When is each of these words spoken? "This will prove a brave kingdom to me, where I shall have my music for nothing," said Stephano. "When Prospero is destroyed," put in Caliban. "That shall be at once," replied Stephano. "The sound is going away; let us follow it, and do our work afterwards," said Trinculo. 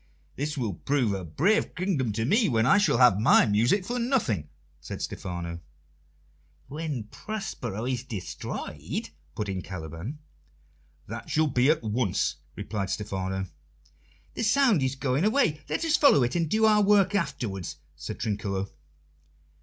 "This 0.35 0.57
will 0.57 0.73
prove 0.73 1.13
a 1.13 1.23
brave 1.23 1.75
kingdom 1.75 2.11
to 2.13 2.25
me, 2.25 2.49
where 2.49 2.65
I 2.65 2.79
shall 2.79 2.97
have 2.97 3.19
my 3.19 3.45
music 3.45 3.85
for 3.85 3.99
nothing," 3.99 4.49
said 4.79 4.99
Stephano. 4.99 5.59
"When 6.67 7.03
Prospero 7.11 7.85
is 7.85 8.03
destroyed," 8.03 9.11
put 9.35 9.47
in 9.47 9.61
Caliban. 9.61 10.17
"That 11.05 11.29
shall 11.29 11.45
be 11.45 11.69
at 11.69 11.83
once," 11.83 12.37
replied 12.55 12.89
Stephano. 12.89 13.45
"The 14.33 14.41
sound 14.41 14.81
is 14.81 14.95
going 14.95 15.23
away; 15.23 15.61
let 15.69 15.85
us 15.85 15.97
follow 15.97 16.23
it, 16.23 16.35
and 16.35 16.49
do 16.49 16.65
our 16.65 16.81
work 16.81 17.13
afterwards," 17.13 17.77
said 17.95 18.17
Trinculo. 18.19 18.71